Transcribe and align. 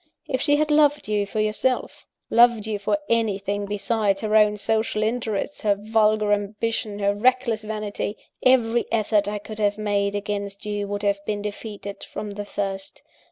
If 0.27 0.41
she 0.41 0.55
had 0.55 0.71
loved 0.71 1.07
you 1.07 1.27
for 1.27 1.39
yourself, 1.39 2.07
loved 2.31 2.65
you 2.65 2.79
for 2.79 2.97
anything 3.07 3.67
besides 3.67 4.21
her 4.21 4.35
own 4.35 4.57
sensual 4.57 5.03
interests, 5.03 5.61
her 5.61 5.75
vulgar 5.75 6.33
ambition, 6.33 6.97
her 6.97 7.13
reckless 7.13 7.63
vanity, 7.63 8.17
every 8.41 8.85
effort 8.91 9.27
I 9.27 9.37
could 9.37 9.59
have 9.59 9.77
made 9.77 10.15
against 10.15 10.65
you 10.65 10.87
would 10.87 11.03
have 11.03 11.23
been 11.27 11.43
defeated 11.43 12.03
from 12.03 12.31
the 12.31 12.45
first. 12.45 13.03